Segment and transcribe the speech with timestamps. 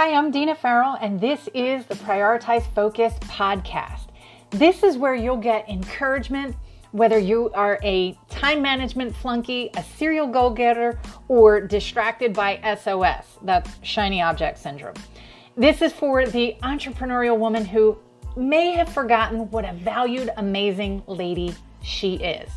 [0.00, 4.06] Hi, I'm Dina Farrell, and this is the Prioritize Focus podcast.
[4.48, 6.56] This is where you'll get encouragement,
[6.92, 13.26] whether you are a time management flunky, a serial goal getter, or distracted by SOS
[13.42, 14.94] that's shiny object syndrome.
[15.54, 17.98] This is for the entrepreneurial woman who
[18.38, 22.48] may have forgotten what a valued, amazing lady she is.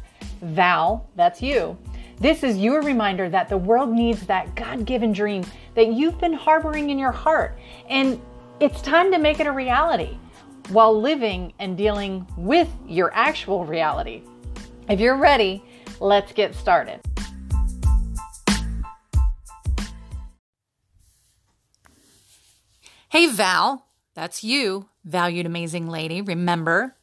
[0.41, 1.77] Val, that's you.
[2.23, 5.43] This is your reminder that the world needs that God given dream
[5.75, 7.59] that you've been harboring in your heart.
[7.89, 8.17] And
[8.61, 10.17] it's time to make it a reality
[10.69, 14.21] while living and dealing with your actual reality.
[14.87, 15.65] If you're ready,
[15.99, 17.01] let's get started.
[23.09, 23.85] Hey, Val,
[24.15, 26.21] that's you, valued amazing lady.
[26.21, 26.95] Remember,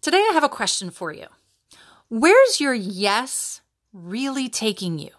[0.00, 1.26] today I have a question for you.
[2.08, 3.60] Where's your yes
[3.92, 5.10] really taking you?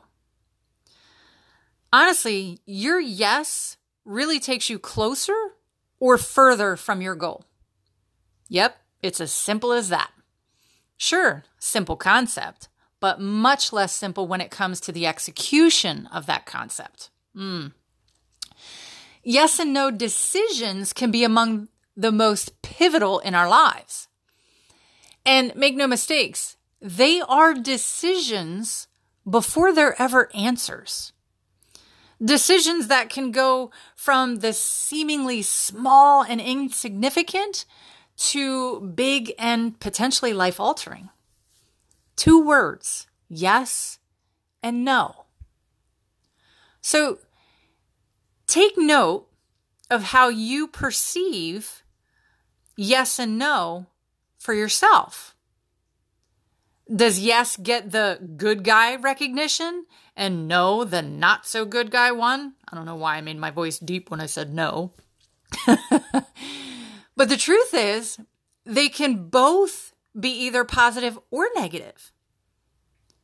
[1.92, 5.36] Honestly, your yes really takes you closer
[6.00, 7.46] or further from your goal.
[8.48, 10.12] Yep, it's as simple as that.
[10.98, 12.68] Sure, simple concept,
[13.00, 17.10] but much less simple when it comes to the execution of that concept.
[17.36, 17.74] Mm.
[19.24, 24.08] Yes and no decisions can be among the most pivotal in our lives.
[25.26, 28.88] And make no mistakes, they are decisions
[29.30, 31.14] before they're ever answers.
[32.24, 37.66] Decisions that can go from the seemingly small and insignificant
[38.18, 41.10] to big and potentially life altering.
[42.18, 44.00] Two words, yes
[44.62, 45.26] and no.
[46.82, 47.20] So
[48.48, 49.28] take note
[49.90, 51.84] of how you perceive
[52.76, 53.88] yes and no
[54.38, 55.36] for yourself.
[56.94, 62.54] Does yes get the good guy recognition and no the not so good guy one?
[62.68, 64.94] I don't know why I made my voice deep when I said no.
[65.68, 68.20] but the truth is,
[68.66, 72.12] they can both be either positive or negative.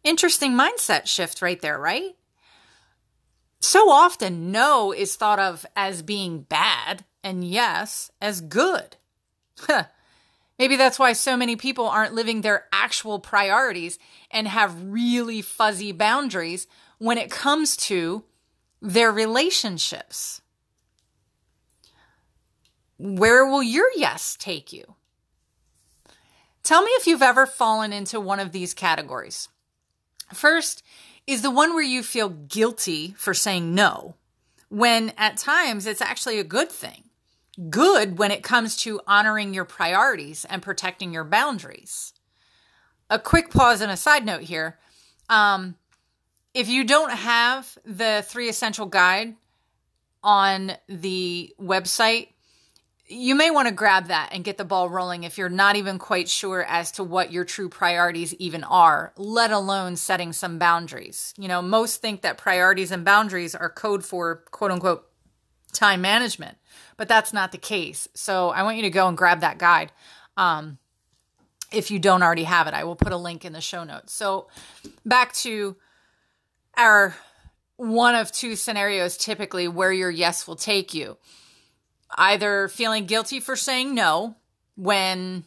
[0.04, 2.16] Interesting mindset shift right there, right?
[3.60, 8.98] So often, no is thought of as being bad and yes as good.
[10.58, 14.00] Maybe that's why so many people aren't living their actual priorities
[14.32, 16.68] and have really fuzzy boundaries
[16.98, 18.24] when it comes to
[18.82, 20.42] their relationships.
[22.98, 24.96] Where will your yes take you?
[26.64, 29.50] Tell me if you've ever fallen into one of these categories.
[30.34, 30.84] First
[31.28, 34.16] is the one where you feel guilty for saying no,
[34.70, 37.05] when at times it's actually a good thing
[37.70, 42.14] good when it comes to honoring your priorities and protecting your boundaries.
[43.10, 44.78] A quick pause and a side note here.
[45.30, 45.76] Um,
[46.54, 49.36] if you don't have the three essential guide
[50.24, 52.30] on the website,
[53.08, 56.00] you may want to grab that and get the ball rolling if you're not even
[56.00, 61.34] quite sure as to what your true priorities even are, let alone setting some boundaries.
[61.38, 65.08] You know, most think that priorities and boundaries are code for quote unquote
[65.72, 66.58] time management,
[66.98, 68.08] but that's not the case.
[68.14, 69.92] So I want you to go and grab that guide.
[70.38, 70.78] Um,
[71.72, 74.14] if you don't already have it, I will put a link in the show notes.
[74.14, 74.48] So
[75.06, 75.76] back to
[76.78, 77.16] our
[77.78, 81.18] one of two scenarios typically where your yes will take you.
[82.18, 84.36] Either feeling guilty for saying no
[84.78, 85.44] when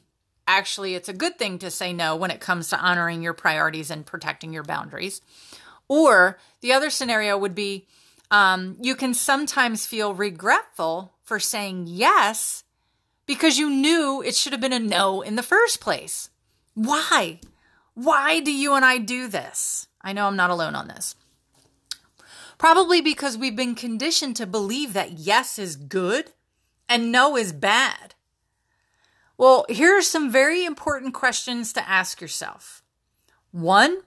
[0.46, 3.90] actually it's a good thing to say no when it comes to honoring your priorities
[3.90, 5.20] and protecting your boundaries.
[5.88, 7.86] Or the other scenario would be
[8.30, 12.64] um, you can sometimes feel regretful for saying yes
[13.26, 16.30] because you knew it should have been a no in the first place.
[16.74, 17.40] Why?
[17.94, 19.88] Why do you and I do this?
[20.02, 21.14] I know I'm not alone on this.
[22.56, 26.32] Probably because we've been conditioned to believe that yes is good
[26.88, 28.14] and no is bad.
[29.36, 32.82] Well, here are some very important questions to ask yourself.
[33.52, 33.98] One,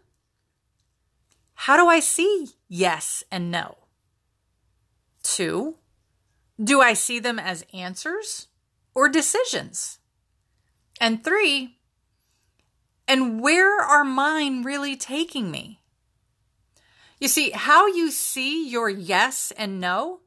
[1.54, 3.78] how do I see yes and no?
[5.24, 5.76] Two,
[6.62, 8.48] do I see them as answers
[8.94, 10.00] or decisions?
[11.00, 11.78] And three,
[13.08, 15.82] and where are mine really taking me?
[17.20, 20.22] You see, how you see your yes and no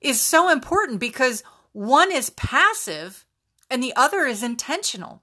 [0.00, 1.42] is so important because
[1.72, 3.24] one is passive
[3.70, 5.22] and the other is intentional.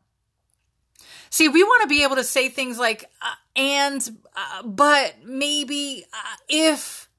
[1.30, 6.06] See, we want to be able to say things like, uh, and, uh, but, maybe,
[6.14, 7.10] uh, if,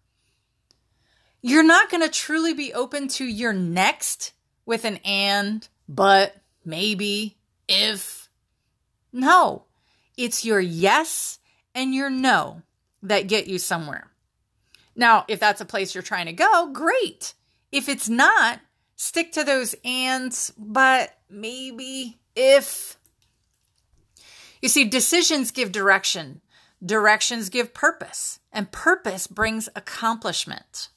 [1.45, 4.33] you're not going to truly be open to your next
[4.65, 7.37] with an and, but, maybe,
[7.69, 8.31] if.
[9.13, 9.65] No,
[10.17, 11.39] it's your yes
[11.75, 12.63] and your no
[13.03, 14.11] that get you somewhere.
[14.97, 17.35] Now, if that's a place you're trying to go, great.
[17.71, 18.61] If it's not,
[18.97, 22.97] stick to those ands, but maybe if.
[24.63, 26.41] You see, decisions give direction,
[26.83, 30.89] directions give purpose, and purpose brings accomplishment.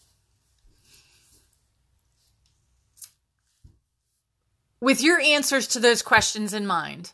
[4.79, 7.13] With your answers to those questions in mind,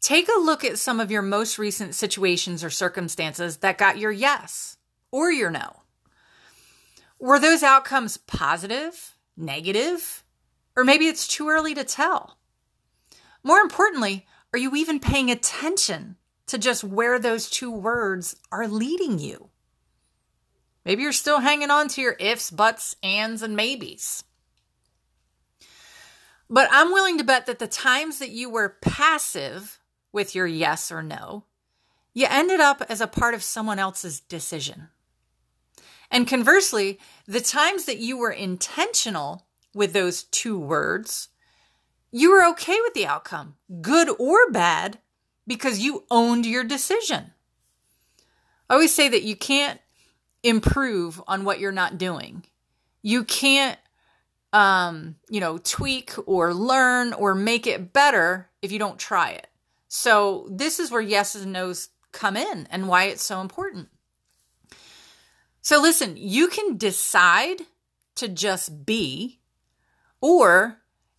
[0.00, 4.10] take a look at some of your most recent situations or circumstances that got your
[4.10, 4.78] yes
[5.12, 5.82] or your no.
[7.20, 10.24] Were those outcomes positive, negative,
[10.74, 12.36] or maybe it's too early to tell?
[13.44, 16.16] More importantly, are you even paying attention
[16.48, 19.50] to just where those two words are leading you?
[20.84, 24.24] Maybe you're still hanging on to your ifs, buts, ands, and maybes.
[26.48, 29.80] But I'm willing to bet that the times that you were passive
[30.12, 31.44] with your yes or no,
[32.12, 34.88] you ended up as a part of someone else's decision.
[36.10, 41.28] And conversely, the times that you were intentional with those two words,
[42.12, 44.98] you were okay with the outcome, good or bad,
[45.46, 47.32] because you owned your decision.
[48.70, 49.80] I always say that you can't
[50.42, 52.44] improve on what you're not doing.
[53.02, 53.78] You can't
[54.54, 59.48] um, you know, tweak or learn or make it better if you don't try it.
[59.88, 63.88] So this is where yeses and nos come in and why it's so important.
[65.60, 67.62] So listen, you can decide
[68.14, 69.40] to just be
[70.20, 70.78] or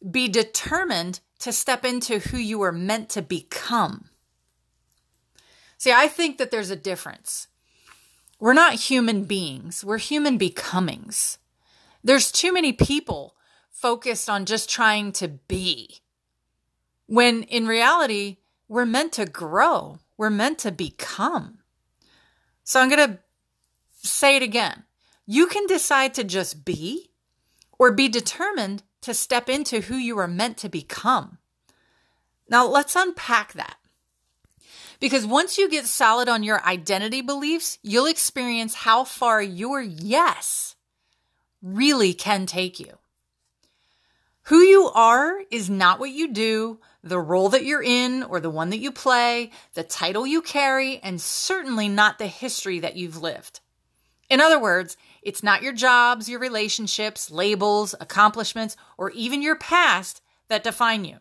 [0.10, 4.06] be determined to step into who you are meant to become.
[5.78, 7.48] See, I think that there's a difference.
[8.40, 11.38] We're not human beings, we're human becomings.
[12.06, 13.36] There's too many people
[13.72, 16.02] focused on just trying to be.
[17.08, 18.38] When in reality,
[18.68, 21.58] we're meant to grow, we're meant to become.
[22.64, 23.20] So I'm going to
[24.04, 24.84] say it again.
[25.26, 27.10] You can decide to just be
[27.80, 31.40] or be determined to step into who you are meant to become.
[32.48, 33.78] Now, let's unpack that.
[35.00, 40.76] Because once you get solid on your identity beliefs, you'll experience how far your yes
[41.66, 43.00] really can take you.
[44.44, 48.52] Who you are is not what you do, the role that you're in or the
[48.52, 53.20] one that you play, the title you carry, and certainly not the history that you've
[53.20, 53.62] lived.
[54.30, 60.22] In other words, it's not your jobs, your relationships, labels, accomplishments, or even your past
[60.48, 61.18] that define you.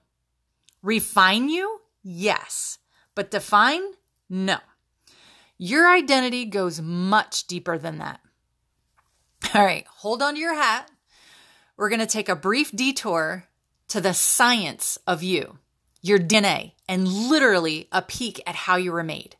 [0.82, 1.80] Refine you?
[2.02, 2.78] Yes.
[3.14, 3.82] But define?
[4.28, 4.58] No.
[5.56, 8.20] Your identity goes much deeper than that.
[9.52, 10.90] All right, hold on to your hat.
[11.76, 13.48] We're going to take a brief detour
[13.88, 15.58] to the science of you,
[16.00, 19.36] your DNA, and literally a peek at how you were made.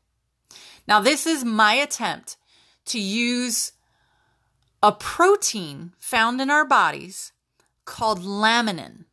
[0.87, 2.37] Now, this is my attempt
[2.87, 3.73] to use
[4.83, 7.33] a protein found in our bodies
[7.85, 9.05] called laminin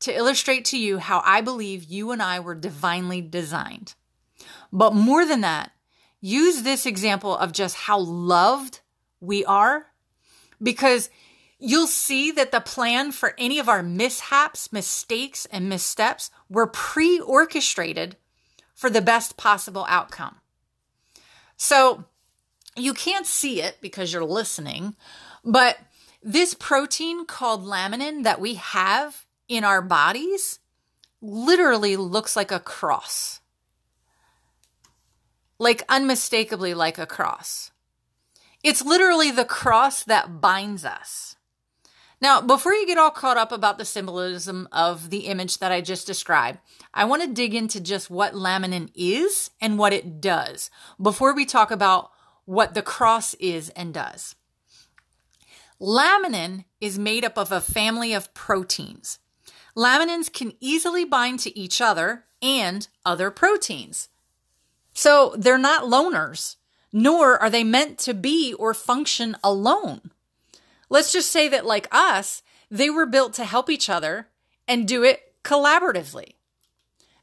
[0.00, 3.94] to illustrate to you how I believe you and I were divinely designed.
[4.72, 5.72] But more than that,
[6.20, 8.80] use this example of just how loved
[9.20, 9.87] we are
[10.62, 11.10] because
[11.58, 17.20] you'll see that the plan for any of our mishaps, mistakes, and missteps were pre
[17.20, 18.16] orchestrated
[18.74, 20.36] for the best possible outcome.
[21.56, 22.04] So
[22.76, 24.94] you can't see it because you're listening,
[25.44, 25.78] but
[26.22, 30.60] this protein called laminin that we have in our bodies
[31.20, 33.40] literally looks like a cross.
[35.58, 37.72] Like unmistakably like a cross.
[38.68, 41.36] It's literally the cross that binds us.
[42.20, 45.80] Now, before you get all caught up about the symbolism of the image that I
[45.80, 46.58] just described,
[46.92, 50.68] I want to dig into just what laminin is and what it does
[51.00, 52.10] before we talk about
[52.44, 54.34] what the cross is and does.
[55.80, 59.18] Laminin is made up of a family of proteins.
[59.74, 64.10] Laminins can easily bind to each other and other proteins.
[64.92, 66.56] So they're not loners
[66.92, 70.10] nor are they meant to be or function alone.
[70.88, 74.28] Let's just say that, like us, they were built to help each other
[74.66, 76.34] and do it collaboratively.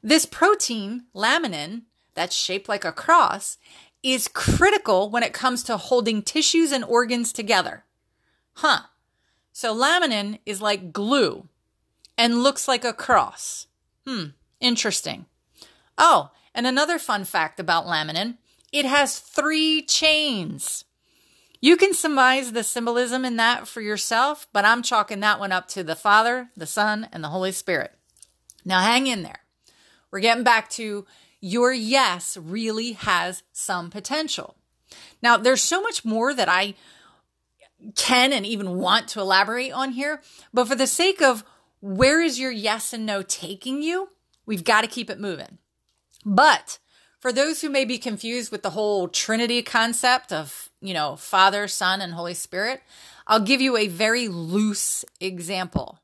[0.02, 1.82] This protein, laminin,
[2.14, 3.58] that's shaped like a cross,
[4.02, 7.84] is critical when it comes to holding tissues and organs together.
[8.54, 8.82] Huh.
[9.52, 11.48] So laminin is like glue
[12.16, 13.66] and looks like a cross.
[14.06, 14.26] Hmm,
[14.60, 15.26] interesting.
[15.98, 18.36] Oh, and another fun fact about laminin
[18.78, 20.84] it has three chains.
[21.60, 25.68] You can surmise the symbolism in that for yourself, but I'm chalking that one up
[25.68, 27.92] to the Father, the Son, and the Holy Spirit.
[28.64, 29.40] Now hang in there.
[30.10, 31.06] We're getting back to
[31.40, 34.56] your yes really has some potential.
[35.22, 36.74] Now, there's so much more that I
[37.94, 40.22] can and even want to elaborate on here.
[40.52, 41.44] But for the sake of
[41.80, 44.10] where is your yes and no taking you,
[44.44, 45.58] we've got to keep it moving.
[46.24, 46.78] But
[47.20, 51.66] for those who may be confused with the whole Trinity concept of, you know, Father,
[51.68, 52.82] Son, and Holy Spirit,
[53.26, 56.00] I'll give you a very loose example.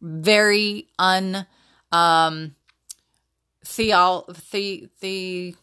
[0.00, 1.46] Very un
[1.90, 2.54] um
[3.64, 5.54] theo, the, the,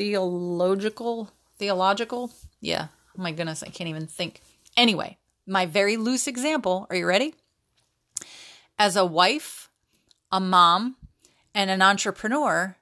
[0.00, 2.32] theological theological?
[2.62, 2.88] Yeah.
[3.18, 4.40] Oh my goodness i can't even think.
[4.76, 7.34] Anyway my very loose example are you ready?
[8.78, 9.68] As a wife
[10.32, 10.96] a mom
[11.54, 12.76] and an entrepreneur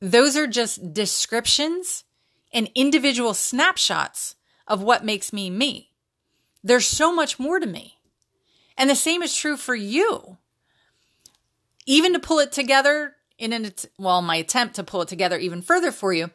[0.00, 2.04] those are just descriptions
[2.52, 4.36] and individual snapshots
[4.66, 5.90] of what makes me me.
[6.62, 7.98] There's so much more to me.
[8.76, 10.38] And the same is true for you.
[11.86, 15.60] Even to pull it together in an well my attempt to pull it together even
[15.60, 16.30] further for you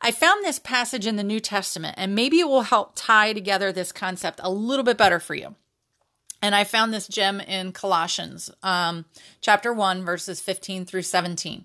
[0.00, 3.72] i found this passage in the new testament and maybe it will help tie together
[3.72, 5.54] this concept a little bit better for you.
[6.40, 9.04] And i found this gem in colossians um,
[9.40, 11.64] chapter 1 verses 15 through 17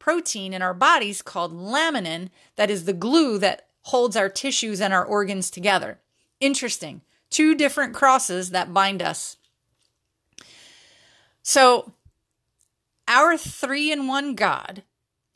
[0.00, 4.92] protein in our bodies called laminin that is the glue that holds our tissues and
[4.92, 6.00] our organs together.
[6.40, 7.02] Interesting.
[7.30, 9.36] Two different crosses that bind us
[11.42, 11.94] so,
[13.08, 14.82] our three in one God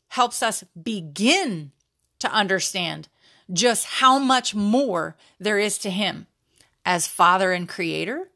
[0.08, 1.72] helps us begin
[2.20, 3.08] to understand
[3.52, 6.26] just how much more there is to Him
[6.84, 8.30] as Father and Creator,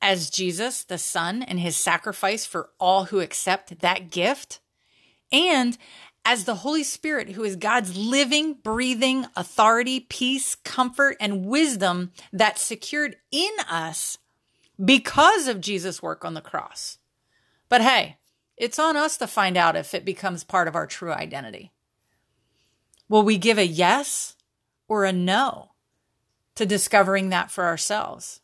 [0.00, 4.60] as Jesus, the Son, and His sacrifice for all who accept that gift,
[5.32, 5.76] and
[6.24, 12.60] as the Holy Spirit, who is God's living, breathing authority, peace, comfort, and wisdom that's
[12.60, 14.18] secured in us
[14.82, 16.98] because of Jesus' work on the cross.
[17.68, 18.18] But hey,
[18.56, 21.72] it's on us to find out if it becomes part of our true identity.
[23.08, 24.36] Will we give a yes
[24.86, 25.72] or a no
[26.54, 28.40] to discovering that for ourselves?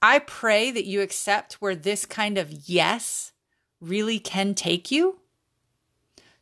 [0.00, 3.32] I pray that you accept where this kind of yes
[3.80, 5.20] really can take you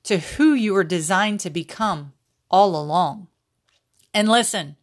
[0.06, 2.12] to who you were designed to become
[2.50, 3.28] all along.
[4.14, 4.76] And listen,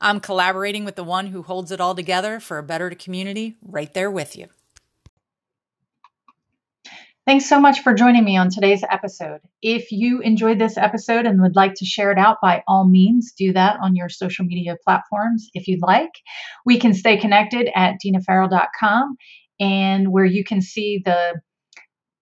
[0.00, 3.92] I'm collaborating with the one who holds it all together for a better community right
[3.92, 4.46] there with you.
[7.26, 9.40] Thanks so much for joining me on today's episode.
[9.60, 13.32] If you enjoyed this episode and would like to share it out, by all means,
[13.32, 16.12] do that on your social media platforms if you'd like.
[16.64, 19.16] We can stay connected at dinafarrell.com
[19.60, 21.40] and where you can see the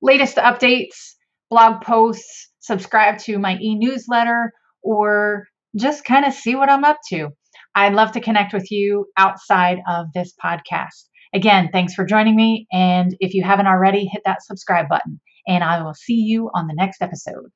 [0.02, 1.15] latest updates,
[1.50, 6.98] blog posts, subscribe to my e newsletter, or just kind of see what I'm up
[7.10, 7.28] to.
[7.74, 11.08] I'd love to connect with you outside of this podcast.
[11.34, 12.66] Again, thanks for joining me.
[12.72, 15.20] And if you haven't already, hit that subscribe button.
[15.46, 17.50] And I will see you on the next episode.